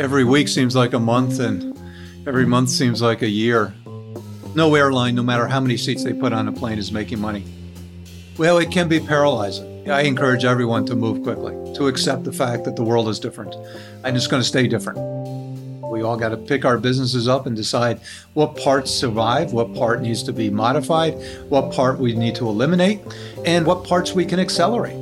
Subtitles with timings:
[0.00, 1.76] Every week seems like a month, and
[2.26, 3.74] every month seems like a year.
[4.54, 7.44] No airline, no matter how many seats they put on a plane, is making money.
[8.38, 9.90] Well, it can be paralyzing.
[9.90, 13.54] I encourage everyone to move quickly, to accept the fact that the world is different
[14.02, 14.98] and it's going to stay different.
[15.90, 18.00] We all got to pick our businesses up and decide
[18.32, 21.14] what parts survive, what part needs to be modified,
[21.50, 23.00] what part we need to eliminate,
[23.44, 24.96] and what parts we can accelerate.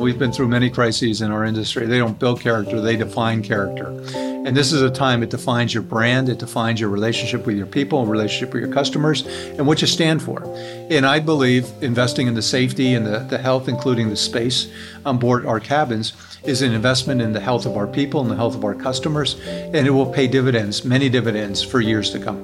[0.00, 1.84] We've been through many crises in our industry.
[1.84, 3.88] They don't build character, they define character.
[4.14, 7.66] And this is a time it defines your brand, it defines your relationship with your
[7.66, 10.42] people, relationship with your customers, and what you stand for.
[10.90, 14.72] And I believe investing in the safety and the, the health, including the space
[15.04, 16.14] on board our cabins,
[16.44, 19.38] is an investment in the health of our people and the health of our customers,
[19.44, 22.42] and it will pay dividends, many dividends, for years to come.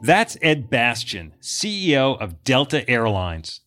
[0.00, 3.60] That's Ed Bastian, CEO of Delta Airlines.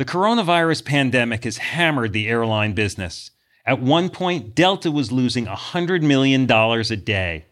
[0.00, 3.32] The coronavirus pandemic has hammered the airline business.
[3.66, 7.44] At one point, Delta was losing $100 million a day.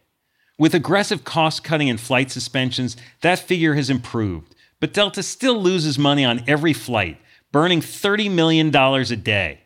[0.58, 5.98] With aggressive cost cutting and flight suspensions, that figure has improved, but Delta still loses
[5.98, 7.20] money on every flight,
[7.52, 9.60] burning $30 million a day.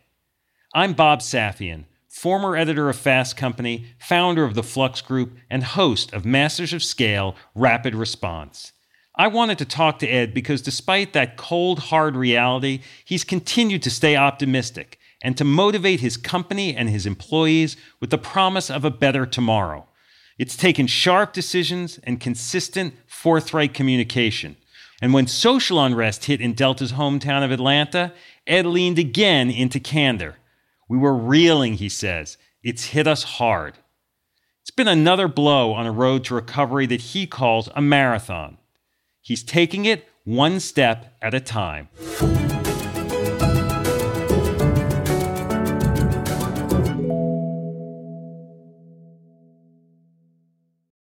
[0.75, 6.12] I'm Bob Safian, former editor of Fast Company, founder of the Flux Group, and host
[6.12, 8.72] of Masters of Scale Rapid Response.
[9.23, 13.89] I wanted to talk to Ed because despite that cold, hard reality, he's continued to
[13.89, 18.91] stay optimistic and to motivate his company and his employees with the promise of a
[18.91, 19.87] better tomorrow.
[20.39, 24.56] It's taken sharp decisions and consistent, forthright communication.
[25.00, 28.12] And when social unrest hit in Delta's hometown of Atlanta,
[28.44, 30.38] Ed leaned again into candor.
[30.88, 32.38] We were reeling, he says.
[32.65, 33.75] It's hit us hard.
[34.62, 38.59] It's been another blow on a road to recovery that he calls a marathon.
[39.25, 41.88] He's taking it one step at a time.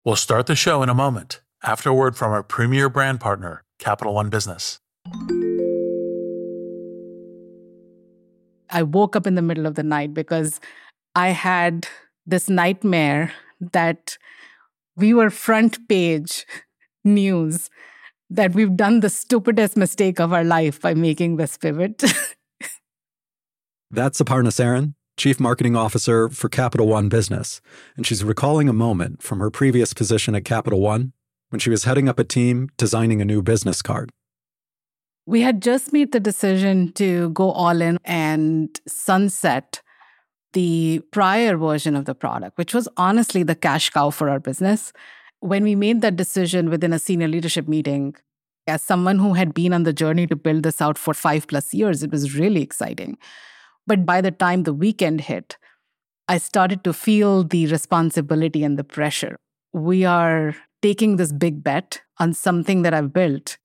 [0.04, 3.64] We'll start the show in a moment after a word from our premier brand partner,
[3.78, 4.82] Capital One Business.
[8.70, 10.60] I woke up in the middle of the night because
[11.16, 11.88] I had
[12.26, 13.32] this nightmare
[13.62, 14.18] that
[14.98, 16.46] we were front page
[17.06, 17.70] news
[18.30, 22.04] that we've done the stupidest mistake of our life by making this pivot.
[23.92, 27.60] That's Aparna Saran, Chief Marketing Officer for Capital One Business,
[27.98, 31.14] and she's recalling a moment from her previous position at Capital One
[31.50, 34.12] when she was heading up a team designing a new business card.
[35.26, 39.82] We had just made the decision to go all in and sunset
[40.54, 44.92] the prior version of the product, which was honestly the cash cow for our business
[45.40, 48.16] when we made that decision within a senior leadership meeting,
[48.68, 51.74] as someone who had been on the journey to build this out for five plus
[51.74, 53.18] years, it was really exciting.
[53.88, 55.58] But by the time the weekend hit,
[56.28, 59.38] I started to feel the responsibility and the pressure.
[59.74, 63.58] We are taking this big bet on something that I've built.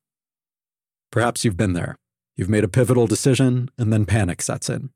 [1.11, 1.97] Perhaps you've been there.
[2.37, 4.91] You've made a pivotal decision, and then panic sets in.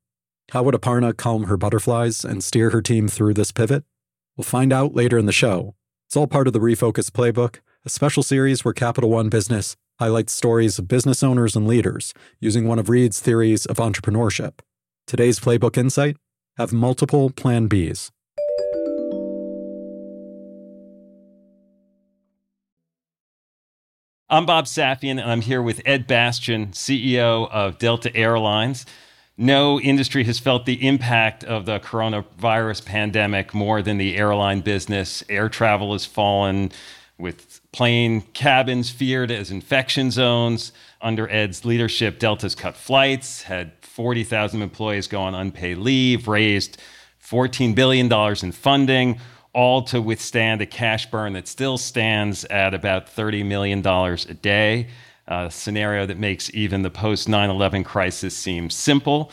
[0.51, 3.85] How would Aparna calm her butterflies and steer her team through this pivot?
[4.37, 5.75] We'll find out later in the show
[6.09, 10.33] it's all part of the Refocus Playbook, a special series where Capital One Business highlights
[10.33, 14.61] stories of business owners and leaders using one of Reid's theories of entrepreneurship.
[15.07, 16.17] Today's Playbook Insight
[16.57, 18.11] have multiple Plan Bs.
[24.31, 28.87] I'm Bob Safian, and I'm here with Ed Bastian, CEO of Delta Airlines
[29.39, 35.23] no industry has felt the impact of the coronavirus pandemic more than the airline business.
[35.29, 36.73] Air travel has fallen
[37.19, 40.73] with plane cabins feared as infection zones.
[41.01, 46.77] Under Ed's leadership, Delta's cut flights, had 40,000 employees go on unpaid leave, raised
[47.25, 48.13] $14 billion
[48.43, 49.21] in funding,
[49.53, 54.89] all to withstand a cash burn that still stands at about $30 million a day
[55.29, 59.31] a scenario that makes even the post 9 11 crisis seem simple.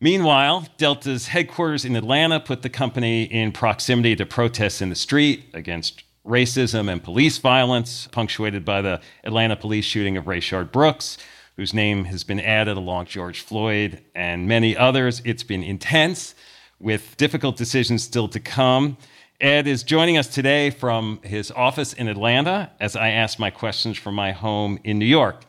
[0.00, 5.44] Meanwhile, Delta's headquarters in Atlanta put the company in proximity to protests in the street
[5.52, 11.18] against racism and police violence, punctuated by the Atlanta police shooting of Rayshard Brooks,
[11.56, 15.20] whose name has been added along George Floyd and many others.
[15.24, 16.34] It's been intense
[16.78, 18.96] with difficult decisions still to come.
[19.42, 23.98] Ed is joining us today from his office in Atlanta as I ask my questions
[23.98, 25.44] from my home in New York.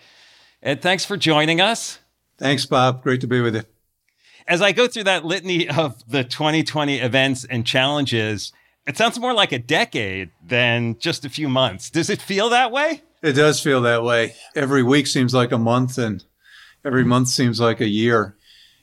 [0.64, 2.00] Ed, thanks for joining us.
[2.40, 3.04] Thanks, Bob.
[3.04, 3.62] Great to be with you.
[4.48, 8.52] As I go through that litany of the 2020 events and challenges,
[8.88, 11.92] it sounds more like a decade than just a few months.
[11.92, 13.04] Does it feel that way?
[13.22, 14.34] It does feel that way.
[14.56, 16.26] Every week seems like a month, and
[16.84, 18.36] every month seems like a year.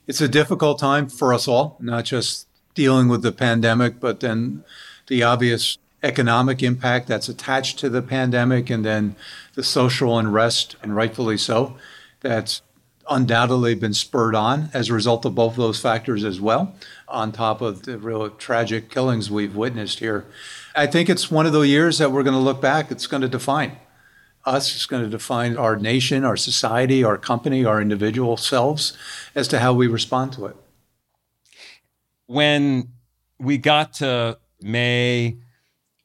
[0.07, 2.47] It's a difficult time for us all, not just
[2.77, 4.63] dealing with the pandemic, but then
[5.11, 9.17] the obvious economic impact that's attached to the pandemic, and then
[9.55, 11.77] the social unrest, and rightfully so,
[12.21, 12.63] that's
[13.11, 16.75] undoubtedly been spurred on as a result of both of those factors as well,
[17.09, 20.25] on top of the real tragic killings we've witnessed here.
[20.77, 23.23] I think it's one of the years that we're going to look back, it's going
[23.23, 23.77] to define
[24.47, 28.97] us, it's going to define our nation, our society, our company, our individual selves
[29.35, 30.57] as to how we respond to it.
[32.27, 32.91] When
[33.41, 35.37] we got to May,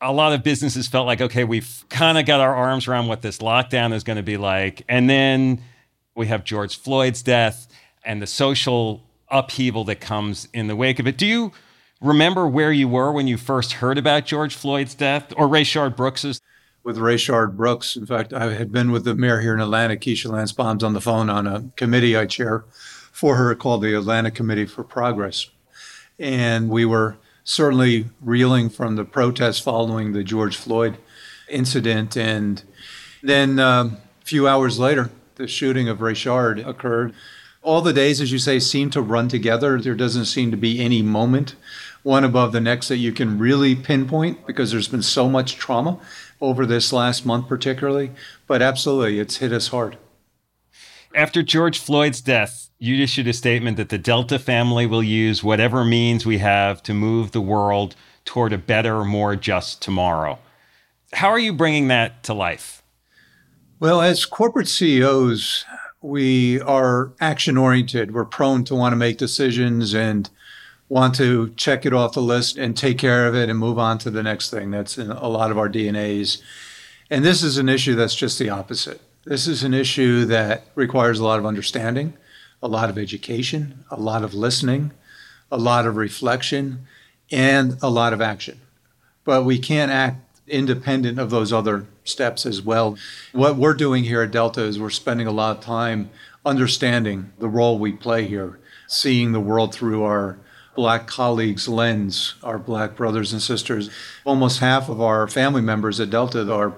[0.02, 3.22] a lot of businesses felt like, okay, we've kind of got our arms around what
[3.22, 4.84] this lockdown is going to be like.
[4.88, 5.62] And then
[6.16, 7.68] we have George Floyd's death
[8.04, 11.18] and the social upheaval that comes in the wake of it.
[11.18, 11.52] Do you
[12.02, 16.40] remember where you were when you first heard about George Floyd's death or Rayshard Brooks's?
[16.84, 20.30] With Rayshard Brooks, in fact, I had been with the mayor here in Atlanta, Keisha
[20.30, 22.64] Lance Bottoms, on the phone on a committee I chair
[23.12, 25.50] for her called the Atlanta Committee for Progress.
[26.20, 30.98] And we were certainly reeling from the protests following the George Floyd
[31.48, 32.18] incident.
[32.18, 32.62] And
[33.24, 37.14] then um, a few hours later, the shooting of Rayshard occurred.
[37.62, 39.80] All the days, as you say, seem to run together.
[39.80, 41.56] There doesn't seem to be any moment,
[42.04, 46.00] one above the next, that you can really pinpoint because there's been so much trauma
[46.42, 48.12] over this last month, particularly.
[48.48, 49.98] But absolutely, it's hit us hard.
[51.16, 55.84] After George Floyd's death, you issued a statement that the Delta family will use whatever
[55.84, 57.96] means we have to move the world
[58.26, 60.40] toward a better, more just tomorrow.
[61.14, 62.84] How are you bringing that to life?
[63.80, 65.66] Well, as corporate CEOs,
[66.02, 68.14] we are action oriented.
[68.14, 70.30] We're prone to want to make decisions and
[70.88, 73.98] want to check it off the list and take care of it and move on
[74.00, 74.72] to the next thing.
[74.72, 76.42] That's in a lot of our DNAs.
[77.10, 79.02] And this is an issue that's just the opposite.
[79.26, 82.14] This is an issue that requires a lot of understanding,
[82.66, 84.90] a lot of education, a lot of listening,
[85.52, 86.88] a lot of reflection,
[87.32, 88.60] and a lot of action.
[89.24, 92.98] But we can't act independent of those other steps as well.
[93.34, 96.10] What we're doing here at Delta is we're spending a lot of time
[96.44, 100.40] understanding the role we play here, seeing the world through our
[100.76, 103.92] black colleagues' lens, our black brothers and sisters.
[104.24, 106.74] Almost half of our family members at Delta are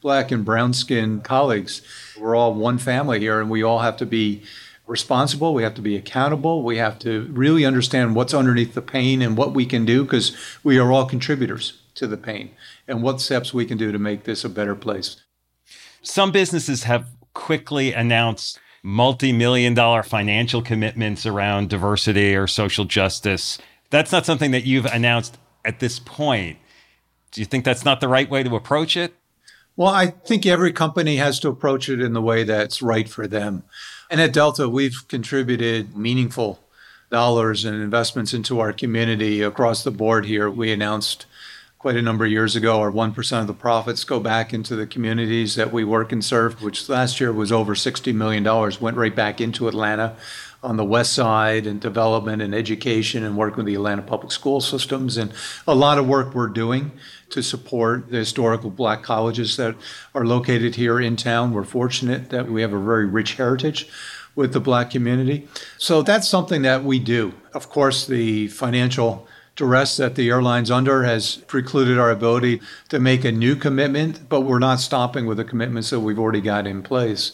[0.00, 1.80] black and brown skinned colleagues.
[2.18, 4.42] We're all one family here, and we all have to be
[4.88, 5.54] responsible.
[5.54, 6.62] We have to be accountable.
[6.62, 10.36] We have to really understand what's underneath the pain and what we can do because
[10.64, 12.50] we are all contributors to the pain
[12.86, 15.22] and what steps we can do to make this a better place.
[16.02, 23.58] Some businesses have quickly announced multi million dollar financial commitments around diversity or social justice.
[23.90, 26.58] That's not something that you've announced at this point.
[27.30, 29.14] Do you think that's not the right way to approach it?
[29.76, 33.26] Well, I think every company has to approach it in the way that's right for
[33.26, 33.62] them.
[34.10, 36.60] And at Delta, we've contributed meaningful
[37.10, 40.50] dollars and investments into our community across the board here.
[40.50, 41.26] We announced
[41.78, 44.86] quite a number of years ago, our 1% of the profits go back into the
[44.86, 48.42] communities that we work and serve, which last year was over $60 million,
[48.80, 50.16] went right back into Atlanta
[50.62, 54.60] on the west side and development and education and working with the Atlanta public school
[54.60, 55.32] systems and
[55.66, 56.90] a lot of work we're doing
[57.30, 59.76] to support the historical black colleges that
[60.14, 61.52] are located here in town.
[61.52, 63.88] We're fortunate that we have a very rich heritage
[64.34, 65.48] with the black community.
[65.78, 67.34] So that's something that we do.
[67.54, 73.24] Of course, the financial duress that the airline's under has precluded our ability to make
[73.24, 76.82] a new commitment, but we're not stopping with the commitments that we've already got in
[76.82, 77.32] place.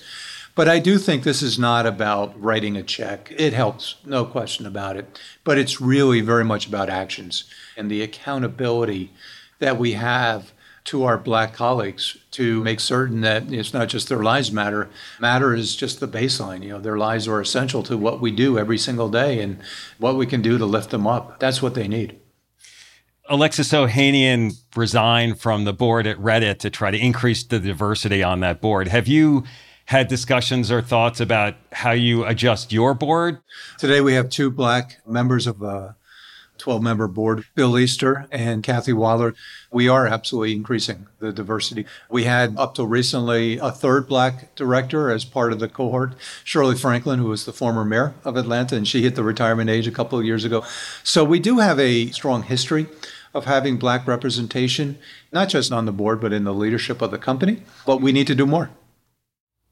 [0.55, 3.33] But I do think this is not about writing a check.
[3.37, 5.19] It helps, no question about it.
[5.43, 7.45] But it's really very much about actions
[7.77, 9.13] and the accountability
[9.59, 10.53] that we have
[10.85, 14.91] to our black colleagues to make certain that it's not just their lives matter.
[15.19, 16.63] Matter is just the baseline.
[16.63, 19.59] You know, their lives are essential to what we do every single day and
[19.99, 21.41] what we can do to lift them up.
[21.41, 22.21] That's what they need.
[23.31, 28.41] Alexis Ohanian resigned from the board at Reddit to try to increase the diversity on
[28.41, 28.89] that board.
[28.89, 29.45] Have you
[29.87, 33.38] had discussions or thoughts about how you adjust your board?
[33.79, 35.97] Today we have two black members of a
[36.59, 39.35] 12 member board, Bill Easter and Kathy Waller,
[39.71, 41.85] we are absolutely increasing the diversity.
[42.09, 46.14] We had up till recently a third black director as part of the cohort,
[46.45, 49.87] Shirley Franklin, who was the former mayor of Atlanta, and she hit the retirement age
[49.87, 50.64] a couple of years ago.
[51.03, 52.87] So we do have a strong history
[53.35, 54.97] of having black representation,
[55.33, 57.62] not just on the board, but in the leadership of the company.
[57.85, 58.71] But we need to do more.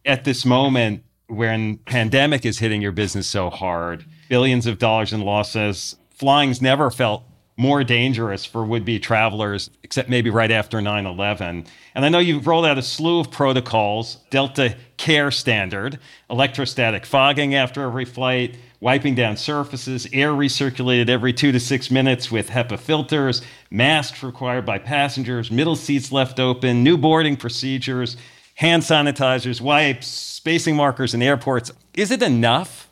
[0.05, 5.21] At this moment, when pandemic is hitting your business so hard, billions of dollars in
[5.21, 7.23] losses, flying's never felt
[7.57, 11.67] more dangerous for would be travelers, except maybe right after 9 11.
[11.95, 17.55] And I know you've rolled out a slew of protocols Delta Care Standard, electrostatic fogging
[17.55, 22.81] after every flight, wiping down surfaces, air recirculated every two to six minutes with HEPA
[22.81, 28.17] filters, masks required by passengers, middle seats left open, new boarding procedures,
[28.55, 31.73] hand sanitizers, wipes, spacing markers in airports.
[31.95, 32.89] Is it enough?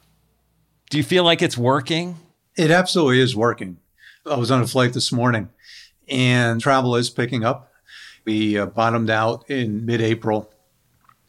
[0.90, 2.16] Do you feel like it's working?
[2.56, 3.78] It absolutely is working.
[4.26, 5.48] I was on a flight this morning
[6.08, 7.72] and travel is picking up.
[8.24, 10.52] We uh, bottomed out in mid April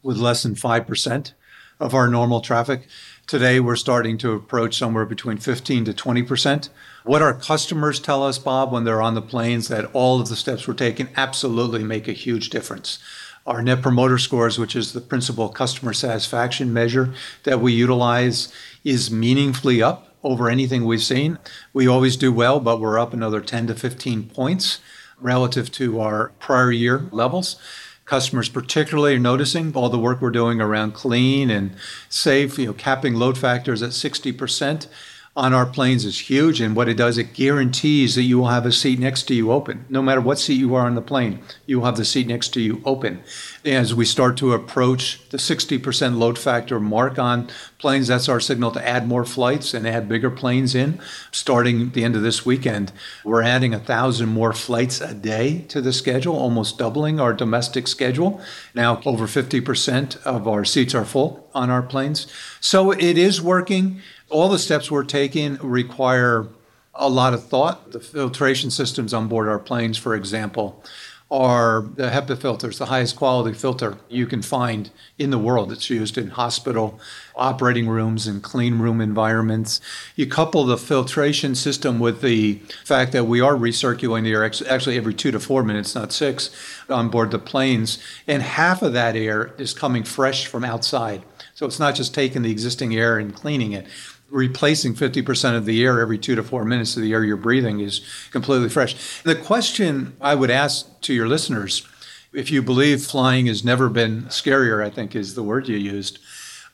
[0.02, 1.32] with less than 5%
[1.80, 2.86] of our normal traffic.
[3.26, 6.68] Today, we're starting to approach somewhere between 15 to 20%.
[7.04, 10.36] What our customers tell us, Bob, when they're on the planes, that all of the
[10.36, 12.98] steps we're taking absolutely make a huge difference.
[13.44, 18.52] Our Net Promoter Scores, which is the principal customer satisfaction measure that we utilize,
[18.84, 21.38] is meaningfully up over anything we've seen.
[21.72, 24.78] We always do well, but we're up another 10 to 15 points
[25.18, 27.56] relative to our prior year levels.
[28.04, 31.74] Customers particularly are noticing all the work we're doing around clean and
[32.08, 34.86] safe, you know, capping load factors at 60%
[35.34, 36.60] on our planes is huge.
[36.60, 39.50] And what it does, it guarantees that you will have a seat next to you
[39.50, 39.86] open.
[39.88, 42.50] No matter what seat you are on the plane, you will have the seat next
[42.50, 43.22] to you open.
[43.64, 47.48] As we start to approach the 60% load factor mark on
[47.78, 51.00] planes, that's our signal to add more flights and add bigger planes in.
[51.30, 52.92] Starting the end of this weekend,
[53.24, 57.88] we're adding a thousand more flights a day to the schedule, almost doubling our domestic
[57.88, 58.38] schedule.
[58.74, 62.26] Now, over 50% of our seats are full on our planes.
[62.60, 64.00] So it is working
[64.32, 66.48] all the steps we're taking require
[66.94, 67.92] a lot of thought.
[67.92, 70.82] The filtration systems on board our planes, for example,
[71.30, 75.72] are the HEPA filters, the highest quality filter you can find in the world.
[75.72, 77.00] It's used in hospital
[77.34, 79.80] operating rooms and clean room environments.
[80.14, 84.98] You couple the filtration system with the fact that we are recirculating the air actually
[84.98, 86.50] every two to four minutes, not six,
[86.90, 91.22] on board the planes, and half of that air is coming fresh from outside.
[91.54, 93.86] So it's not just taking the existing air and cleaning it
[94.32, 97.80] replacing 50% of the air every two to four minutes of the air you're breathing
[97.80, 99.22] is completely fresh.
[99.22, 101.86] The question I would ask to your listeners,
[102.32, 106.18] if you believe flying has never been scarier, I think is the word you used,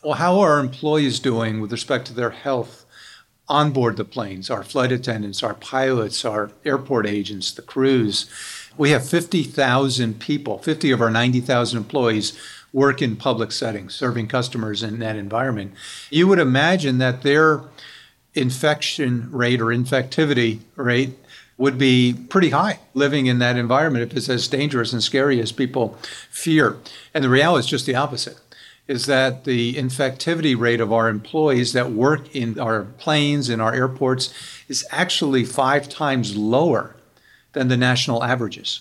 [0.04, 2.86] well, how are employees doing with respect to their health
[3.48, 8.30] on board the planes, our flight attendants, our pilots, our airport agents, the crews?
[8.76, 12.38] We have 50,000 people, 50 of our 90,000 employees
[12.72, 15.72] work in public settings, serving customers in that environment,
[16.10, 17.62] you would imagine that their
[18.34, 21.18] infection rate or infectivity rate
[21.56, 25.50] would be pretty high living in that environment if it's as dangerous and scary as
[25.50, 25.98] people
[26.30, 26.76] fear.
[27.12, 28.38] And the reality is just the opposite
[28.86, 33.74] is that the infectivity rate of our employees that work in our planes in our
[33.74, 34.32] airports
[34.66, 36.96] is actually five times lower
[37.52, 38.80] than the national averages.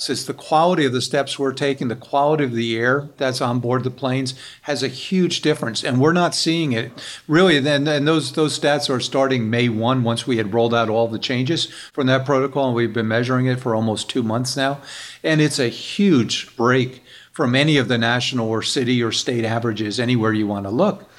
[0.00, 3.40] So it's the quality of the steps we're taking, the quality of the air that's
[3.40, 5.82] on board the planes has a huge difference.
[5.82, 6.92] And we're not seeing it
[7.26, 7.58] really.
[7.58, 11.08] Then and those those stats are starting May 1 once we had rolled out all
[11.08, 12.68] the changes from that protocol.
[12.68, 14.80] And we've been measuring it for almost two months now.
[15.24, 17.02] And it's a huge break
[17.32, 21.10] from any of the national or city or state averages anywhere you want to look.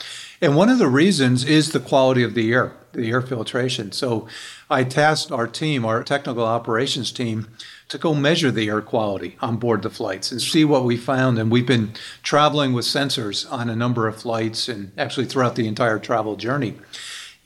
[0.41, 3.91] And one of the reasons is the quality of the air, the air filtration.
[3.91, 4.25] So
[4.69, 7.47] I tasked our team, our technical operations team,
[7.89, 11.39] to go measure the air quality on board the flights and see what we found.
[11.39, 11.91] And we've been
[12.21, 16.75] traveling with sensors on a number of flights and actually throughout the entire travel journey.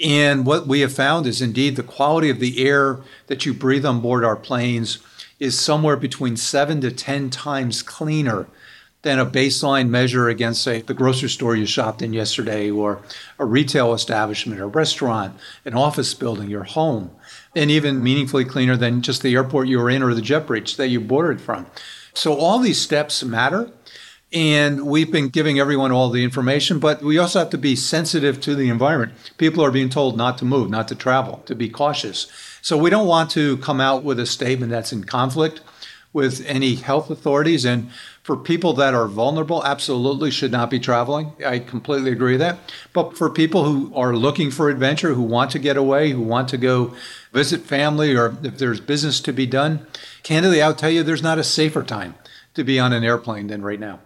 [0.04, 3.86] And what we have found is indeed the quality of the air that you breathe
[3.86, 5.00] on board our planes
[5.40, 8.48] is somewhere between seven to 10 times cleaner
[9.04, 13.02] than a baseline measure against, say, the grocery store you shopped in yesterday, or
[13.38, 17.12] a retail establishment, a restaurant, an office building, your home
[17.56, 20.76] and even meaningfully cleaner than just the airport you were in or the jet bridge
[20.78, 21.68] that you boarded from.
[22.14, 23.72] So all these steps matter.
[24.32, 28.42] And we've been giving everyone all the information, but we also have to be sensitive
[28.42, 29.14] to the environment.
[29.38, 32.26] People are being told not to move, not to travel, to be cautious.
[32.64, 35.62] So we don't want to come out with a statement that's in conflict
[36.14, 37.64] with any health authorities.
[37.64, 37.92] And
[38.24, 41.34] For people that are vulnerable, absolutely should not be traveling.
[41.46, 42.58] I completely agree with that.
[42.94, 46.48] But for people who are looking for adventure, who want to get away, who want
[46.50, 46.96] to go
[47.34, 49.86] visit family, or if there's business to be done,
[50.24, 52.16] candidly, I'll tell you, there's not a safer time
[52.54, 54.00] to be on an airplane than right now.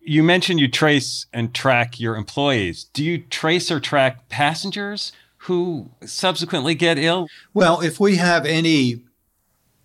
[0.00, 2.84] You mentioned you trace and track your employees.
[2.84, 7.28] Do you trace or track passengers who subsequently get ill?
[7.52, 9.02] Well, if we have any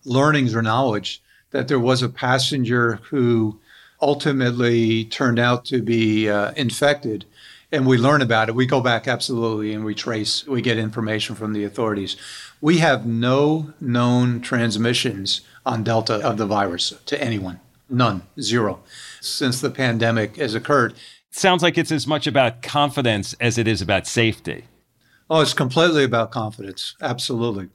[0.06, 3.60] learnings or knowledge that there was a passenger who
[4.01, 7.25] ultimately turned out to be uh, infected
[7.72, 11.36] and we learn about it, we go back absolutely and we trace, we get information
[11.36, 12.18] from the authorities.
[12.62, 17.60] We have no known transmissions on Delta of the virus to anyone.
[17.89, 18.79] None, zero,
[19.22, 20.96] since the pandemic has occurred.
[21.32, 24.65] Sounds like it's as much about confidence as it is about safety.
[25.29, 26.96] Oh, it's completely about confidence.
[27.01, 27.70] Absolutely.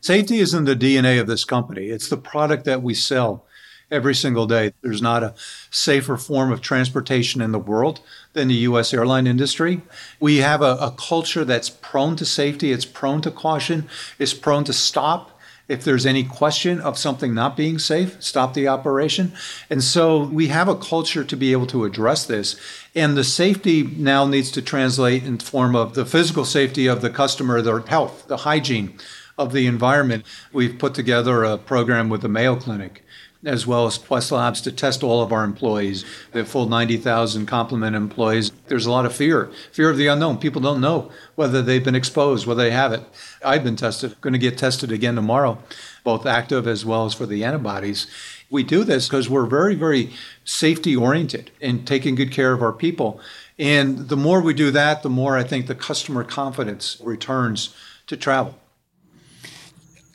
[0.00, 1.86] Safety is in the DNA of this company.
[1.86, 3.44] It's the product that we sell
[3.90, 4.72] every single day.
[4.82, 5.34] There's not a
[5.70, 8.00] safer form of transportation in the world
[8.32, 8.92] than the U.S.
[8.92, 9.80] airline industry.
[10.20, 14.64] We have a, a, culture that's prone to safety, it's prone to caution, it's prone
[14.64, 15.32] to stop.
[15.68, 19.32] If there's any question of something not being safe, stop the operation.
[19.68, 22.58] And so we have a culture to be able to address this.
[22.94, 27.10] And the safety now needs to translate in form of the physical safety of the
[27.10, 28.98] customer, their health, the hygiene
[29.38, 30.26] of the environment.
[30.52, 33.02] We've put together a program with the Mayo Clinic
[33.44, 36.04] as well as Quest Labs to test all of our employees.
[36.32, 38.50] The full 90,000 complement employees.
[38.66, 40.38] There's a lot of fear, fear of the unknown.
[40.38, 43.02] People don't know whether they've been exposed, whether they have it.
[43.44, 45.58] I've been tested, going to get tested again tomorrow,
[46.02, 48.08] both active as well as for the antibodies.
[48.50, 50.10] We do this because we're very, very
[50.44, 53.20] safety oriented in taking good care of our people.
[53.58, 57.74] And the more we do that, the more I think the customer confidence returns
[58.06, 58.58] to travel.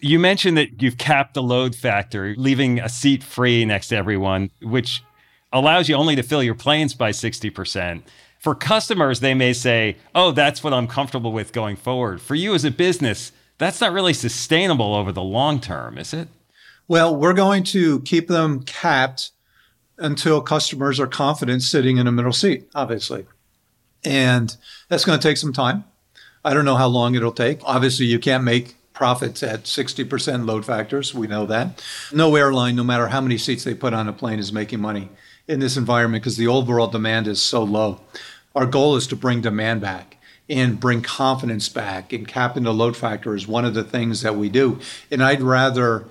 [0.04, 4.52] You mentioned that you've capped the load factor, leaving a seat free next to everyone,
[4.62, 5.02] which
[5.54, 8.04] allows you only to fill your planes by 60%.
[8.38, 12.20] For customers, they may say, oh, that's what I'm comfortable with going forward.
[12.20, 16.28] For you as a business, that's not really sustainable over the long term, is it?
[16.90, 19.32] Well, we're going to keep them capped
[19.98, 23.26] until customers are confident sitting in a middle seat, obviously.
[24.04, 24.54] And
[24.90, 25.86] that's going to take some time.
[26.44, 27.62] I don't know how long it'll take.
[27.64, 31.14] Obviously, you can't make profits at 60% load factors.
[31.14, 31.84] We know that.
[32.12, 35.10] No airline, no matter how many seats they put on a plane, is making money
[35.48, 38.02] in this environment because the overall demand is so low.
[38.56, 40.18] Our goal is to bring demand back
[40.50, 42.14] and bring confidence back.
[42.14, 44.80] And capping the load factor is one of the things that we do.
[45.10, 46.06] And I'd rather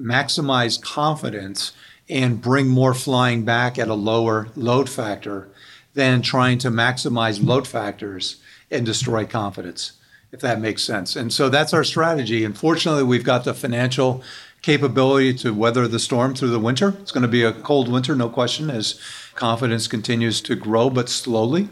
[0.00, 1.72] maximize confidence
[2.08, 5.48] and bring more flying back at a lower load factor
[5.94, 8.36] than trying to maximize load factors
[8.70, 9.92] and destroy confidence
[10.32, 11.16] if that makes sense.
[11.16, 12.44] And so that's our strategy.
[12.44, 14.22] Unfortunately, we've got the financial
[14.60, 16.94] capability to weather the storm through the winter.
[17.00, 19.00] It's going to be a cold winter, no question, as
[19.34, 21.68] confidence continues to grow, but slowly.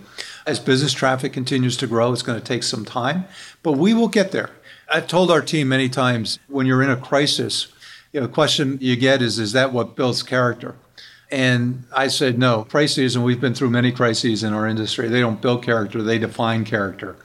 [0.47, 3.25] As business traffic continues to grow, it's going to take some time,
[3.63, 4.51] but we will get there.
[4.89, 7.67] I've told our team many times when you're in a crisis,
[8.13, 10.77] you know, the question you get is, is that what builds character?
[11.29, 15.21] And I said, no, crises, and we've been through many crises in our industry, they
[15.21, 17.17] don't build character, they define character.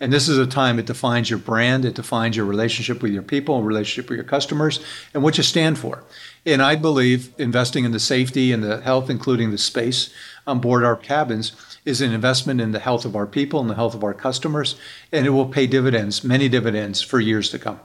[0.00, 3.22] And this is a time it defines your brand, it defines your relationship with your
[3.22, 4.80] people, relationship with your customers,
[5.12, 6.04] and what you stand for.
[6.46, 10.08] And I believe investing in the safety and the health, including the space
[10.46, 11.52] on board our cabins,
[11.84, 14.76] is an investment in the health of our people and the health of our customers,
[15.12, 17.80] and it will pay dividends, many dividends, for years to come.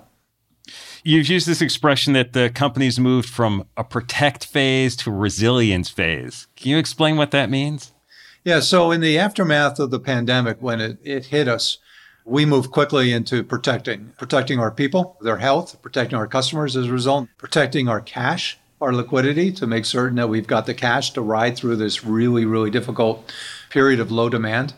[1.04, 5.90] You've used this expression that the company's moved from a protect phase to a resilience
[5.90, 6.48] phase.
[6.56, 7.92] Can you explain what that means?
[8.44, 11.78] Yeah, so in the aftermath of the pandemic, when it, it hit us,
[12.26, 16.92] we move quickly into protecting, protecting our people, their health, protecting our customers as a
[16.92, 21.22] result, protecting our cash, our liquidity to make certain that we've got the cash to
[21.22, 23.32] ride through this really, really difficult
[23.70, 24.74] period of low demand,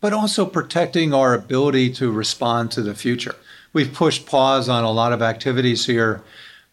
[0.00, 3.34] but also protecting our ability to respond to the future.
[3.72, 6.22] We've pushed pause on a lot of activities here,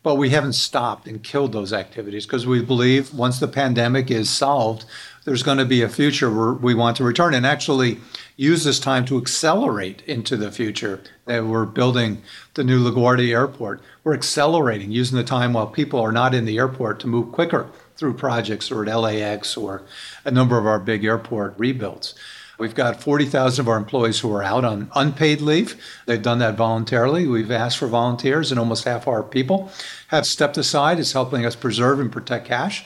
[0.04, 4.30] but we haven't stopped and killed those activities because we believe once the pandemic is
[4.30, 4.86] solved,
[5.24, 8.00] there's going to be a future where we want to return and actually
[8.36, 11.02] use this time to accelerate into the future.
[11.26, 12.24] That we're building
[12.56, 13.82] the new LaGuardia Airport.
[14.04, 17.70] We're accelerating, using the time while people are not in the airport to move quicker
[17.96, 19.84] through projects or at LAX or
[20.26, 22.16] a number of our big airport rebuilds.
[22.58, 25.84] We've got 40,000 of our employees who are out on unpaid leave.
[26.06, 27.28] They've done that voluntarily.
[27.28, 29.72] We've asked for volunteers, and almost half our people
[30.10, 31.00] have stepped aside.
[31.00, 32.86] It's helping us preserve and protect cash.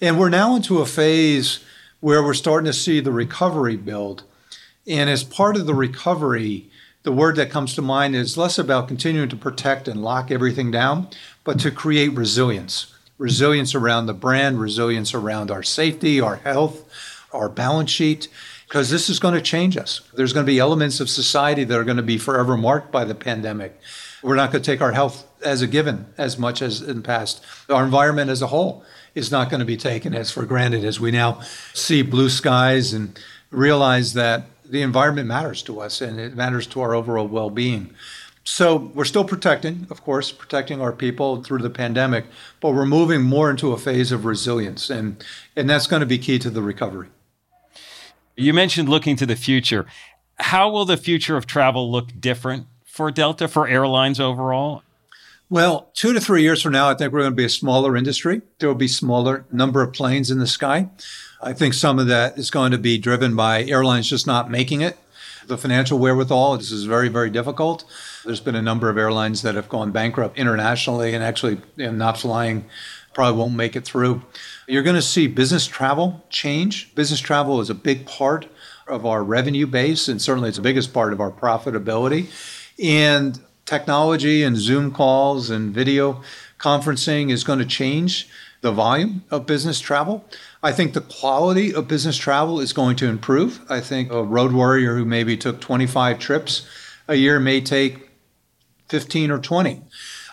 [0.00, 1.60] And we're now into a phase
[2.02, 4.24] where we're starting to see the recovery build.
[4.88, 6.68] And as part of the recovery,
[7.04, 10.72] the word that comes to mind is less about continuing to protect and lock everything
[10.72, 11.06] down,
[11.44, 12.92] but to create resilience.
[13.18, 16.90] resilience around the brand, resilience around our safety, our health,
[17.32, 18.26] our balance sheet,
[18.66, 20.00] because this is going to change us.
[20.12, 23.04] There's going to be elements of society that are going to be forever marked by
[23.04, 23.80] the pandemic.
[24.24, 27.02] We're not going to take our health as a given as much as in the
[27.02, 27.44] past.
[27.68, 30.98] Our environment as a whole is not going to be taken as for granted as
[30.98, 31.40] we now
[31.74, 33.18] see blue skies and
[33.50, 37.94] realize that the environment matters to us and it matters to our overall well being.
[38.44, 42.24] So we're still protecting, of course, protecting our people through the pandemic,
[42.60, 46.18] but we're moving more into a phase of resilience, and, and that's going to be
[46.18, 47.08] key to the recovery.
[48.36, 49.86] You mentioned looking to the future.
[50.40, 54.82] How will the future of travel look different for Delta, for airlines overall?
[55.52, 57.94] Well, two to three years from now, I think we're going to be a smaller
[57.94, 58.40] industry.
[58.58, 60.88] There will be smaller number of planes in the sky.
[61.42, 64.80] I think some of that is going to be driven by airlines just not making
[64.80, 64.96] it.
[65.46, 67.84] The financial wherewithal, this is very, very difficult.
[68.24, 72.64] There's been a number of airlines that have gone bankrupt internationally and actually not flying,
[73.12, 74.22] probably won't make it through.
[74.66, 76.94] You're going to see business travel change.
[76.94, 78.46] Business travel is a big part
[78.88, 82.30] of our revenue base, and certainly it's the biggest part of our profitability.
[82.82, 83.38] And
[83.72, 86.20] technology and Zoom calls and video
[86.58, 88.28] conferencing is going to change
[88.60, 90.26] the volume of business travel.
[90.62, 93.60] I think the quality of business travel is going to improve.
[93.70, 96.66] I think a road warrior who maybe took 25 trips
[97.08, 98.10] a year may take
[98.90, 99.80] 15 or 20.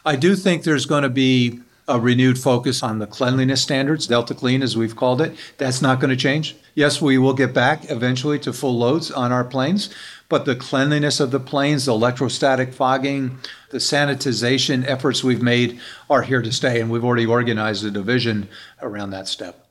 [0.06, 4.36] I do think there's going to be a renewed focus on the cleanliness standards, Delta
[4.36, 5.34] Clean as we've called it.
[5.58, 6.58] That's not going to change.
[6.80, 9.90] Yes, we will get back eventually to full loads on our planes,
[10.30, 13.38] but the cleanliness of the planes, the electrostatic fogging,
[13.72, 15.78] the sanitization efforts we've made
[16.10, 18.48] are here to stay, and we've already organized a division
[18.82, 19.68] around that step.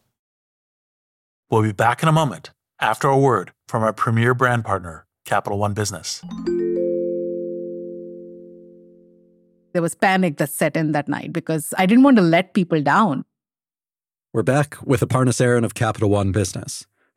[1.50, 5.58] We'll be back in a moment after a word from our premier brand partner, Capital
[5.58, 6.22] One Business.
[9.72, 12.82] There was panic that set in that night because I didn't want to let people
[12.82, 13.24] down.
[14.34, 16.84] We're back with Aparna Saran of Capital One Business.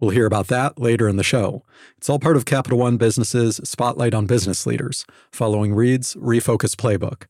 [0.00, 1.64] We'll hear about that later in the show.
[1.96, 7.24] It's all part of Capital One Business's Spotlight on Business Leaders, following Reid's Refocus Playbook.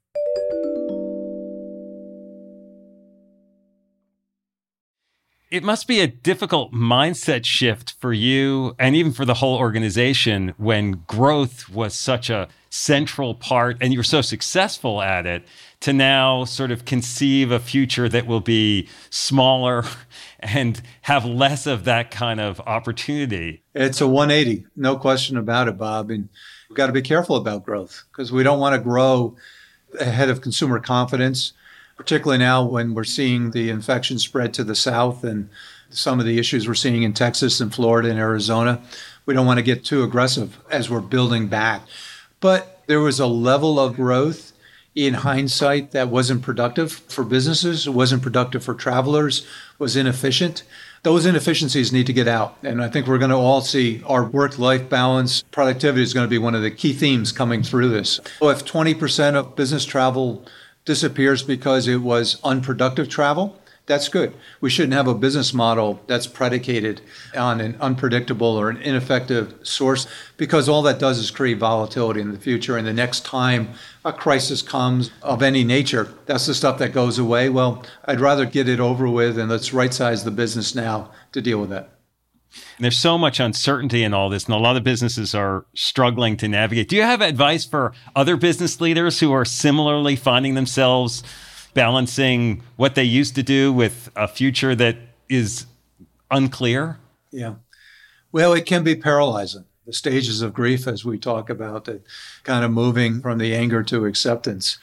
[5.50, 10.52] It must be a difficult mindset shift for you and even for the whole organization
[10.58, 15.44] when growth was such a central part and you're so successful at it
[15.80, 19.84] to now sort of conceive a future that will be smaller
[20.40, 23.62] and have less of that kind of opportunity.
[23.74, 26.10] It's a 180, no question about it, Bob.
[26.10, 26.28] And
[26.68, 29.36] we've got to be careful about growth because we don't want to grow
[30.00, 31.52] ahead of consumer confidence
[31.98, 35.50] particularly now when we're seeing the infection spread to the south and
[35.90, 38.80] some of the issues we're seeing in Texas and Florida and Arizona.
[39.26, 41.82] We don't want to get too aggressive as we're building back.
[42.40, 44.52] But there was a level of growth
[44.94, 49.46] in hindsight that wasn't productive for businesses, it wasn't productive for travelers,
[49.78, 50.64] was inefficient.
[51.04, 52.56] Those inefficiencies need to get out.
[52.64, 56.26] And I think we're going to all see our work life balance, productivity is going
[56.26, 58.18] to be one of the key themes coming through this.
[58.40, 60.44] So If 20% of business travel
[60.84, 63.56] disappears because it was unproductive travel,
[63.88, 64.34] that's good.
[64.60, 67.00] We shouldn't have a business model that's predicated
[67.34, 72.30] on an unpredictable or an ineffective source because all that does is create volatility in
[72.30, 72.76] the future.
[72.76, 73.70] And the next time
[74.04, 77.48] a crisis comes of any nature, that's the stuff that goes away.
[77.48, 81.40] Well, I'd rather get it over with and let's right size the business now to
[81.40, 81.88] deal with that.
[82.78, 86.48] There's so much uncertainty in all this, and a lot of businesses are struggling to
[86.48, 86.88] navigate.
[86.88, 91.22] Do you have advice for other business leaders who are similarly finding themselves
[91.74, 94.96] balancing what they used to do with a future that
[95.28, 95.66] is
[96.30, 96.98] unclear?
[97.30, 97.54] Yeah.
[98.32, 99.64] Well, it can be paralyzing.
[99.86, 102.02] The stages of grief, as we talk about, that
[102.42, 104.78] kind of moving from the anger to acceptance.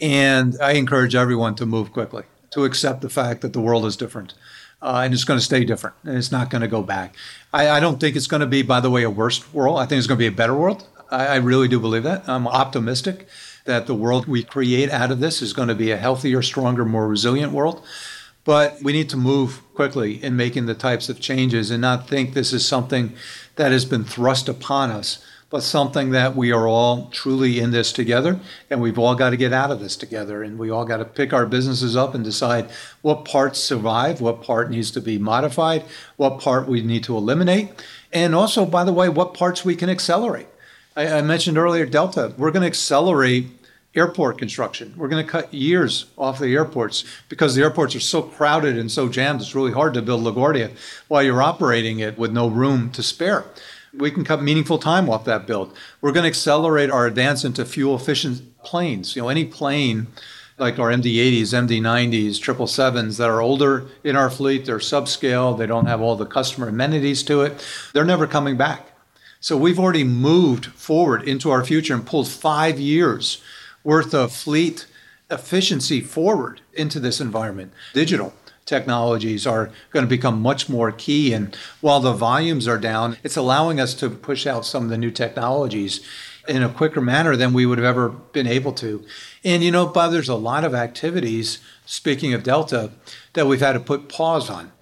[0.00, 3.96] And I encourage everyone to move quickly, to accept the fact that the world is
[3.96, 4.34] different
[4.82, 7.14] Uh, and it's going to stay different and it's not going to go back.
[7.52, 9.78] I, I don't think it's going to be, by the way, a worse world.
[9.78, 10.86] I think it's going to be a better world.
[11.10, 12.28] I, I really do believe that.
[12.28, 13.26] I'm optimistic
[13.66, 16.84] that the world we create out of this is going to be a healthier, stronger,
[16.84, 17.84] more resilient world.
[18.44, 22.32] But we need to move quickly in making the types of changes and not think
[22.32, 23.12] this is something
[23.56, 27.92] that has been thrust upon us, but something that we are all truly in this
[27.92, 28.38] together
[28.70, 31.04] and we've all got to get out of this together and we all got to
[31.04, 32.70] pick our businesses up and decide
[33.02, 35.84] what parts survive, what part needs to be modified,
[36.16, 37.70] what part we need to eliminate,
[38.12, 40.46] and also, by the way, what parts we can accelerate.
[40.96, 42.32] I, mentioned earlier Delta.
[42.38, 43.55] We're going to accelerate
[43.96, 44.94] airport construction.
[44.96, 48.90] We're going to cut years off the airports because the airports are so crowded and
[48.90, 49.40] so jammed.
[49.40, 50.72] It's really hard to build LaGuardia
[51.08, 53.44] while you're operating it with no room to spare.
[53.94, 55.74] We can cut meaningful time off that build.
[56.00, 59.16] We're going to accelerate our advance into fuel efficient planes.
[59.16, 60.08] You know, any plane
[60.58, 65.86] like our MD-80s, MD-90s, 777s that are older in our fleet, they're subscale, they don't
[65.86, 67.66] have all the customer amenities to it.
[67.92, 68.92] They're never coming back.
[69.40, 73.42] So we've already moved forward into our future and pulled five years
[73.86, 74.84] worth of fleet
[75.30, 77.72] efficiency forward into this environment.
[77.94, 81.32] Digital technologies are going to become much more key.
[81.32, 84.98] And while the volumes are down, it's allowing us to push out some of the
[84.98, 86.04] new technologies
[86.48, 89.06] in a quicker manner than we would have ever been able to.
[89.44, 92.90] And you know, Bob, there's a lot of activities, speaking of Delta,
[93.34, 94.72] that we've had to put pause on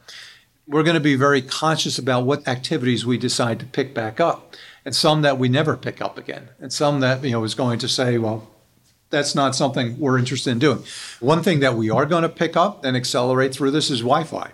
[0.67, 4.57] we're going to be very conscious about what activities we decide to pick back up
[4.83, 7.79] and some that we never pick up again and some that you know is going
[7.79, 8.54] to say well
[9.11, 10.83] that's not something we're interested in doing
[11.21, 14.51] one thing that we are going to pick up and accelerate through this is wi-fi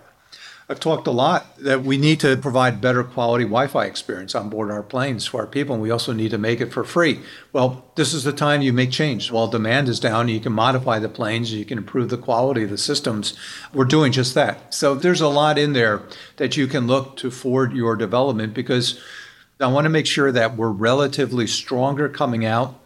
[0.71, 4.47] I've talked a lot that we need to provide better quality Wi Fi experience on
[4.47, 7.19] board our planes for our people, and we also need to make it for free.
[7.51, 9.33] Well, this is the time you make change.
[9.33, 12.69] While demand is down, you can modify the planes, you can improve the quality of
[12.69, 13.37] the systems.
[13.73, 14.73] We're doing just that.
[14.73, 16.03] So there's a lot in there
[16.37, 18.97] that you can look to forward your development because
[19.59, 22.80] I want to make sure that we're relatively stronger coming out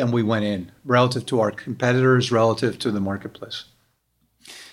[0.00, 3.64] than we went in relative to our competitors, relative to the marketplace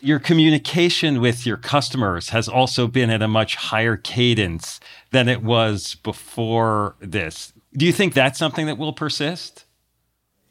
[0.01, 4.79] your communication with your customers has also been at a much higher cadence
[5.11, 7.53] than it was before this.
[7.73, 9.65] Do you think that's something that will persist?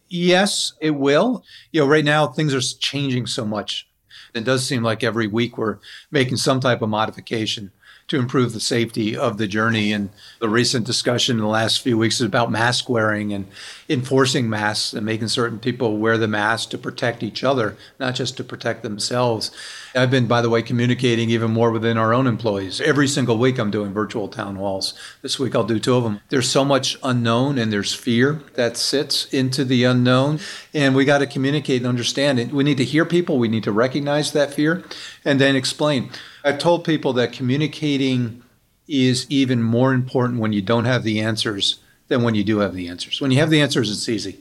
[0.09, 1.45] Yes, it will.
[1.73, 3.89] You know, right now things are changing so much.
[4.35, 5.79] It does seem like every week we're
[6.11, 7.73] making some type of modification
[8.09, 9.93] to improve the safety of the journey.
[9.93, 13.47] And the recent discussion in the last few weeks is about mask wearing and
[13.89, 18.37] enforcing masks and making certain people wear the mask to protect each other, not just
[18.37, 19.51] to protect themselves.
[19.95, 22.81] I've been, by the way, communicating even more within our own employees.
[22.81, 24.95] Every single week, I'm doing virtual town halls.
[25.23, 26.21] This week, I'll do two of them.
[26.29, 30.41] There's so much unknown and there's fear that sits into the unknown.
[30.75, 32.53] And we got to communicate and understand it.
[32.53, 34.85] We need to hear people, we need to recognize that fear,
[35.27, 36.09] and then explain.
[36.45, 38.43] I've told people that communicating
[38.89, 42.75] is even more important when you don't have the answers than when you do have
[42.75, 43.21] the answers.
[43.21, 44.39] When you have the answers, it's easy.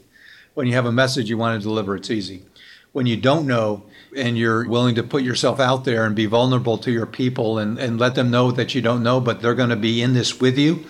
[0.54, 2.44] When you have a message you want to deliver, it's easy.
[2.92, 3.84] When you don't know
[4.16, 7.80] and you're willing to put yourself out there and be vulnerable to your people and,
[7.80, 10.40] and let them know that you don't know, but they're going to be in this
[10.40, 10.86] with you,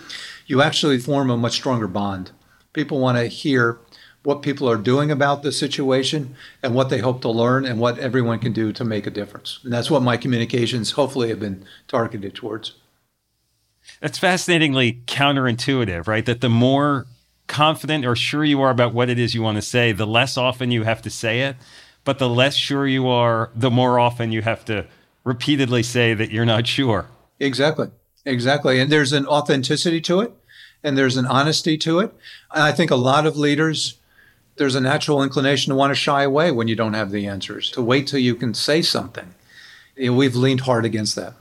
[0.45, 2.31] you actually form a much stronger bond.
[2.73, 3.79] People want to hear
[4.25, 7.99] what people are doing about the situation and what they hope to learn and what
[7.99, 9.59] everyone can do to make a difference.
[9.63, 12.73] And that's what my communications hopefully have been targeted towards.
[14.01, 16.25] That's fascinatingly counterintuitive, right?
[16.25, 17.05] That the more
[17.47, 20.37] confident or sure you are about what it is you want to say, the less
[20.37, 21.55] often you have to say it.
[22.03, 24.85] But the less sure you are, the more often you have to
[25.23, 27.07] repeatedly say that you're not sure.
[27.39, 27.89] Exactly.
[28.25, 28.79] Exactly.
[28.79, 30.33] And there's an authenticity to it
[30.83, 32.13] and there's an honesty to it.
[32.53, 33.99] And I think a lot of leaders
[34.57, 37.71] there's a natural inclination to want to shy away when you don't have the answers,
[37.71, 39.33] to wait till you can say something.
[39.97, 41.33] We've leaned hard against that.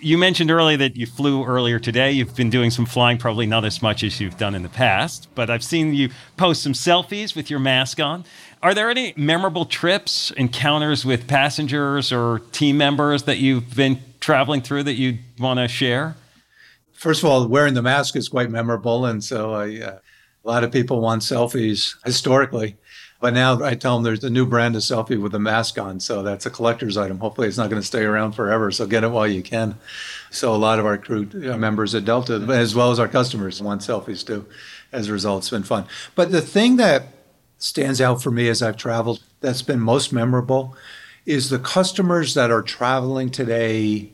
[0.00, 2.12] You mentioned earlier that you flew earlier today.
[2.12, 5.28] You've been doing some flying, probably not as much as you've done in the past,
[5.34, 8.24] but I've seen you post some selfies with your mask on.
[8.62, 14.60] Are there any memorable trips, encounters with passengers or team members that you've been traveling
[14.60, 16.16] through that you want to share?
[16.92, 19.98] First of all, wearing the mask is quite memorable, and so I uh,
[20.44, 22.76] a lot of people want selfies historically,
[23.20, 26.00] but now I tell them there's a new brand of selfie with a mask on.
[26.00, 27.18] So that's a collector's item.
[27.18, 28.70] Hopefully, it's not going to stay around forever.
[28.70, 29.76] So get it while you can.
[30.30, 33.62] So a lot of our crew uh, members at Delta, as well as our customers,
[33.62, 34.44] want selfies too.
[34.92, 35.86] As a result, it's been fun.
[36.14, 37.08] But the thing that
[37.56, 40.76] stands out for me as I've traveled that's been most memorable
[41.24, 44.12] is the customers that are traveling today,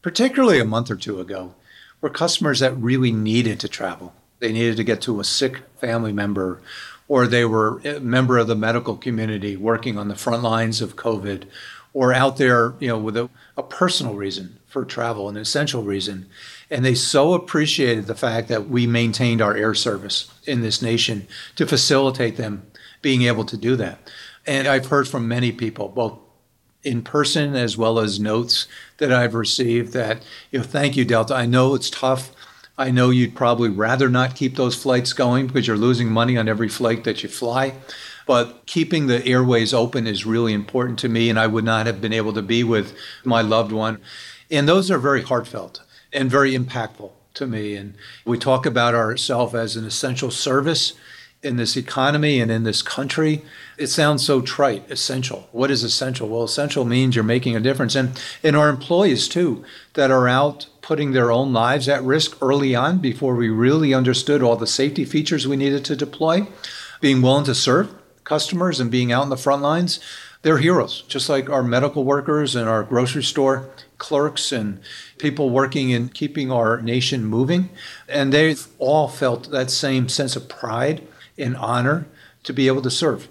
[0.00, 1.54] particularly a month or two ago,
[2.00, 6.12] were customers that really needed to travel they needed to get to a sick family
[6.12, 6.60] member,
[7.08, 10.96] or they were a member of the medical community working on the front lines of
[10.96, 11.44] COVID,
[11.94, 16.26] or out there, you know, with a, a personal reason for travel, an essential reason.
[16.68, 21.26] And they so appreciated the fact that we maintained our air service in this nation
[21.54, 22.66] to facilitate them
[23.00, 24.10] being able to do that.
[24.46, 26.18] And I've heard from many people, both
[26.82, 28.68] in person as well as notes
[28.98, 31.34] that I've received that, you know, thank you, Delta.
[31.34, 32.32] I know it's tough.
[32.78, 36.48] I know you'd probably rather not keep those flights going because you're losing money on
[36.48, 37.74] every flight that you fly.
[38.26, 42.00] But keeping the airways open is really important to me, and I would not have
[42.00, 43.98] been able to be with my loved one.
[44.50, 45.80] And those are very heartfelt
[46.12, 47.76] and very impactful to me.
[47.76, 50.94] And we talk about ourselves as an essential service
[51.42, 53.42] in this economy and in this country.
[53.78, 55.48] It sounds so trite, essential.
[55.52, 56.28] What is essential?
[56.28, 57.94] Well, essential means you're making a difference.
[57.94, 62.72] And and our employees, too, that are out putting their own lives at risk early
[62.72, 66.46] on before we really understood all the safety features we needed to deploy,
[67.00, 69.98] being willing to serve customers and being out in the front lines,
[70.42, 73.68] they're heroes, just like our medical workers and our grocery store
[73.98, 74.80] clerks and
[75.18, 77.68] people working in keeping our nation moving.
[78.08, 81.04] And they've all felt that same sense of pride
[81.36, 82.06] and honor
[82.44, 83.26] to be able to serve.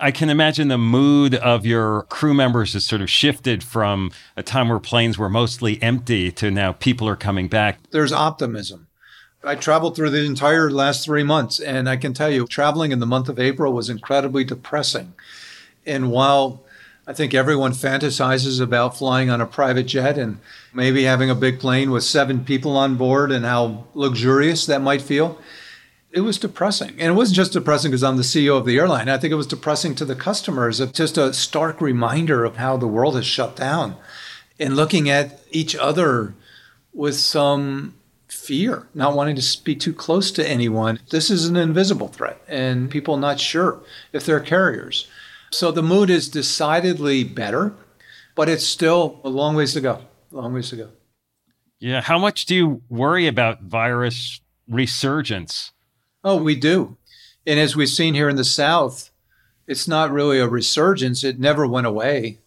[0.00, 4.42] I can imagine the mood of your crew members has sort of shifted from a
[4.42, 7.78] time where planes were mostly empty to now people are coming back.
[7.90, 8.86] There's optimism.
[9.42, 13.00] I traveled through the entire last three months, and I can tell you, traveling in
[13.00, 15.14] the month of April was incredibly depressing.
[15.86, 16.64] And while
[17.06, 20.38] I think everyone fantasizes about flying on a private jet and
[20.74, 25.02] maybe having a big plane with seven people on board and how luxurious that might
[25.02, 25.40] feel,
[26.12, 26.90] it was depressing.
[26.90, 29.08] And it wasn't just depressing because I'm the CEO of the airline.
[29.08, 30.80] I think it was depressing to the customers.
[30.80, 33.96] It's just a stark reminder of how the world has shut down
[34.58, 36.34] and looking at each other
[36.92, 37.94] with some
[38.28, 41.00] fear, not wanting to be too close to anyone.
[41.10, 43.80] This is an invisible threat, and people not sure
[44.12, 45.06] if they're carriers.
[45.50, 47.74] So the mood is decidedly better,
[48.34, 50.02] but it's still a long ways to go.
[50.30, 50.88] Long ways to go.
[51.78, 52.00] Yeah.
[52.00, 55.72] How much do you worry about virus resurgence?
[56.24, 56.96] Oh, we do.
[57.46, 59.10] And as we've seen here in the South,
[59.66, 61.24] it's not really a resurgence.
[61.24, 62.38] It never went away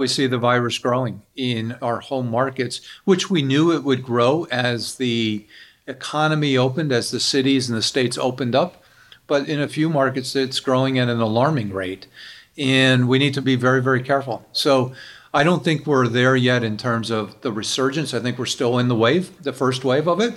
[0.00, 4.44] we see the virus growing in our home markets, which we knew it would grow
[4.50, 5.46] as the
[5.86, 8.82] economy opened, as the cities and the states opened up.
[9.26, 12.06] But in a few markets, it's growing at an alarming rate.
[12.56, 14.46] And we need to be very, very careful.
[14.52, 14.94] So
[15.34, 18.14] I don't think we're there yet in terms of the resurgence.
[18.14, 20.32] I think we're still in the wave, the first wave of it.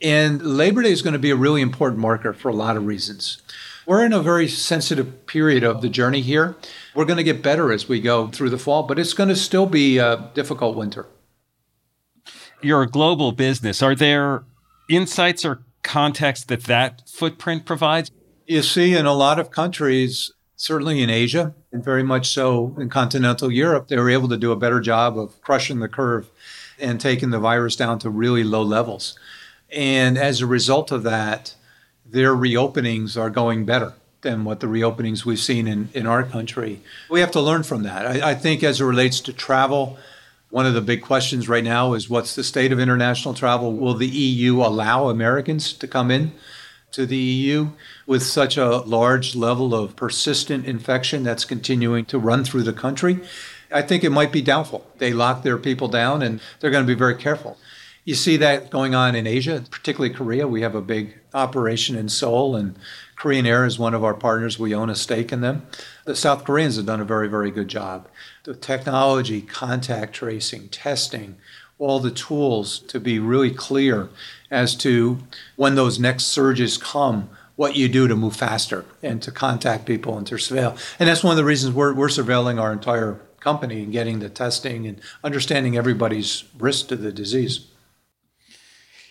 [0.00, 2.86] And Labor Day is going to be a really important marker for a lot of
[2.86, 3.42] reasons.
[3.86, 6.56] We're in a very sensitive period of the journey here.
[6.94, 9.36] We're going to get better as we go through the fall, but it's going to
[9.36, 11.06] still be a difficult winter.
[12.60, 13.82] You're a global business.
[13.82, 14.44] Are there
[14.90, 18.10] insights or context that that footprint provides?
[18.46, 22.90] You see, in a lot of countries, certainly in Asia, and very much so in
[22.90, 26.28] continental Europe, they were able to do a better job of crushing the curve
[26.78, 29.18] and taking the virus down to really low levels.
[29.70, 31.54] And as a result of that,
[32.06, 36.80] their reopenings are going better than what the reopenings we've seen in, in our country.
[37.08, 38.06] We have to learn from that.
[38.06, 39.98] I, I think as it relates to travel,
[40.50, 43.72] one of the big questions right now is what's the state of international travel?
[43.72, 46.32] Will the EU allow Americans to come in
[46.92, 47.70] to the EU
[48.06, 53.20] with such a large level of persistent infection that's continuing to run through the country?
[53.70, 54.86] I think it might be doubtful.
[54.96, 57.58] They lock their people down and they're going to be very careful.
[58.08, 60.48] You see that going on in Asia, particularly Korea.
[60.48, 62.74] We have a big operation in Seoul, and
[63.16, 64.58] Korean Air is one of our partners.
[64.58, 65.66] We own a stake in them.
[66.06, 68.08] The South Koreans have done a very, very good job.
[68.44, 71.36] The technology, contact tracing, testing,
[71.78, 74.08] all the tools to be really clear
[74.50, 75.18] as to
[75.56, 80.16] when those next surges come, what you do to move faster and to contact people
[80.16, 80.80] and to surveil.
[80.98, 84.30] And that's one of the reasons we're, we're surveilling our entire company and getting the
[84.30, 87.66] testing and understanding everybody's risk to the disease.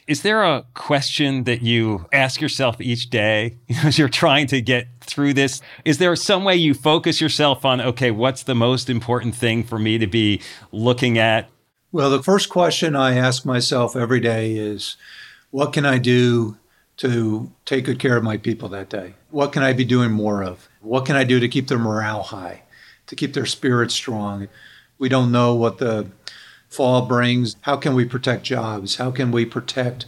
[0.07, 4.87] Is there a question that you ask yourself each day as you're trying to get
[5.01, 5.61] through this?
[5.83, 9.77] Is there some way you focus yourself on, okay, what's the most important thing for
[9.77, 10.41] me to be
[10.71, 11.49] looking at?
[11.91, 14.95] Well, the first question I ask myself every day is,
[15.51, 16.57] what can I do
[16.97, 19.15] to take good care of my people that day?
[19.29, 20.69] What can I be doing more of?
[20.79, 22.63] What can I do to keep their morale high,
[23.07, 24.47] to keep their spirits strong?
[24.99, 26.07] We don't know what the
[26.69, 27.55] fall brings.
[27.61, 28.97] How can we protect jobs?
[28.97, 30.05] How can we protect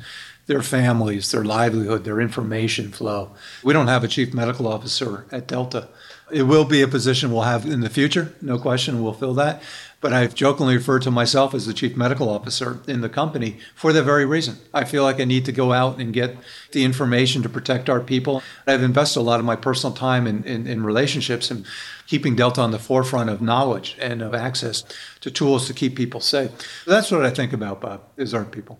[0.47, 3.31] their families, their livelihood, their information flow?
[3.63, 5.87] We don't have a chief medical officer at Delta.
[6.31, 9.01] It will be a position we'll have in the future, no question.
[9.01, 9.61] We'll fill that.
[10.01, 13.91] But I've jokingly referred to myself as the chief medical officer in the company for
[13.91, 14.57] that very reason.
[14.73, 16.37] I feel like I need to go out and get
[16.71, 18.41] the information to protect our people.
[18.65, 21.65] I've invested a lot of my personal time in, in, in relationships and
[22.07, 24.85] keeping Delta on the forefront of knowledge and of access
[25.19, 26.51] to tools to keep people safe.
[26.87, 28.79] That's what I think about, Bob, is our people.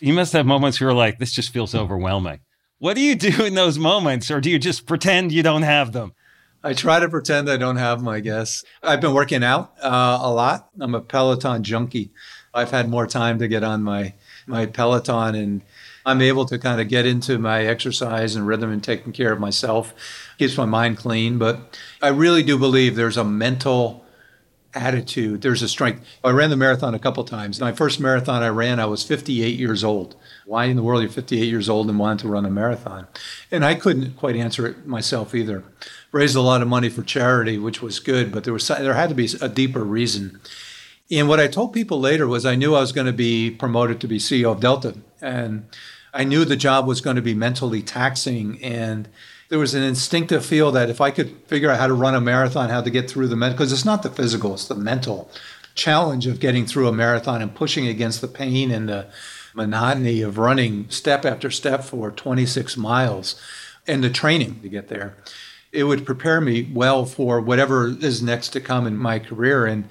[0.00, 2.40] You must have moments where you're like, this just feels overwhelming.
[2.78, 5.92] What do you do in those moments, or do you just pretend you don't have
[5.92, 6.14] them?
[6.62, 8.64] I try to pretend I don't have them, I guess.
[8.82, 10.68] I've been working out uh, a lot.
[10.78, 12.10] I'm a Peloton junkie.
[12.52, 14.14] I've had more time to get on my,
[14.46, 15.62] my Peloton and
[16.04, 19.40] I'm able to kind of get into my exercise and rhythm and taking care of
[19.40, 19.94] myself.
[20.38, 21.38] Keeps my mind clean.
[21.38, 24.04] But I really do believe there's a mental
[24.74, 25.42] attitude.
[25.42, 26.04] There's a strength.
[26.22, 27.60] I ran the marathon a couple times.
[27.60, 30.16] My first marathon I ran, I was 58 years old.
[30.46, 33.06] Why in the world are you 58 years old and wanted to run a marathon?
[33.50, 35.64] And I couldn't quite answer it myself either.
[36.12, 39.08] Raised a lot of money for charity, which was good, but there was there had
[39.10, 40.40] to be a deeper reason.
[41.10, 44.00] And what I told people later was I knew I was going to be promoted
[44.00, 45.66] to be CEO of Delta, and
[46.12, 49.08] I knew the job was going to be mentally taxing and
[49.50, 52.20] there was an instinctive feel that if I could figure out how to run a
[52.20, 55.28] marathon, how to get through the mental, because it's not the physical, it's the mental
[55.74, 59.06] challenge of getting through a marathon and pushing against the pain and the
[59.52, 63.40] monotony of running step after step for 26 miles
[63.88, 65.16] and the training to get there.
[65.72, 69.66] It would prepare me well for whatever is next to come in my career.
[69.66, 69.88] And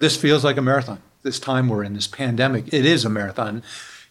[0.00, 1.00] this feels like a marathon.
[1.22, 3.62] This time we're in, this pandemic, it is a marathon.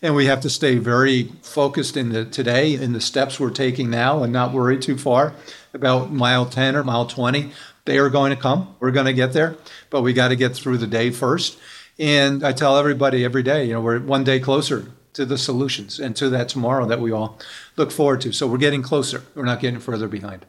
[0.02, 3.90] And we have to stay very focused in the today, in the steps we're taking
[3.90, 5.34] now, and not worry too far
[5.74, 7.52] about mile 10 or mile 20.
[7.86, 8.76] They are going to come.
[8.80, 9.56] We're going to get there,
[9.90, 11.58] but we got to get through the day first.
[11.98, 16.00] And I tell everybody every day, you know, we're one day closer to the solutions
[16.00, 17.40] and to that tomorrow that we all
[17.78, 18.34] look forward to.
[18.34, 19.24] So we're getting closer.
[19.34, 20.46] We're not getting further behind.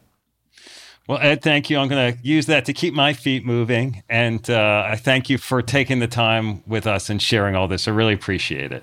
[1.08, 1.78] Well, Ed, thank you.
[1.78, 4.02] I'm going to use that to keep my feet moving.
[4.08, 7.86] And uh, I thank you for taking the time with us and sharing all this.
[7.86, 8.82] I really appreciate it.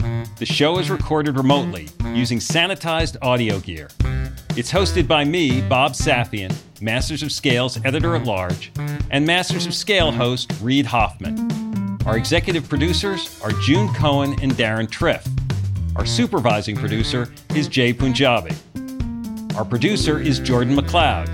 [0.41, 3.89] The show is recorded remotely using sanitized audio gear.
[4.57, 8.71] It's hosted by me, Bob Safian, Masters of Scale's editor at large,
[9.11, 11.99] and Masters of Scale host Reid Hoffman.
[12.07, 15.23] Our executive producers are June Cohen and Deron Triff.
[15.95, 18.55] Our supervising producer is Jai Punjabi.
[19.55, 21.29] Our producer is Jordan McLeod.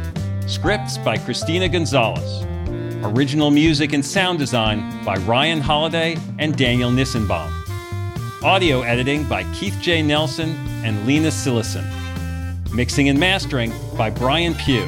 [0.49, 2.43] Scripts by Christina Gonzalez.
[3.05, 7.56] Original music and sound design by Ryan Holladay and Daniel Nissenbaum.
[8.43, 10.03] Audio editing by Keith J.
[10.03, 10.51] Nelson
[10.85, 11.83] and Lena Sillison.
[12.71, 14.87] Mixing and mastering by Brian Pugh.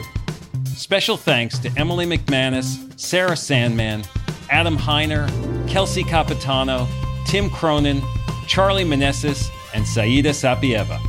[0.65, 4.03] Special thanks to Emily McManus, Sarah Sandman,
[4.51, 5.27] Adam Heiner,
[5.67, 6.87] Kelsey Capitano,
[7.25, 8.03] Tim Cronin,
[8.45, 10.99] Charlie Manessis, and Saida Sapieva.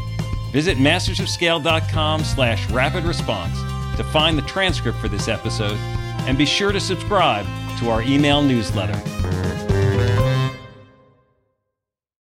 [0.50, 3.58] Visit mastersofscale.com slash rapid response
[3.98, 5.76] to find the transcript for this episode
[6.26, 7.44] and be sure to subscribe
[7.78, 8.98] to our email newsletter.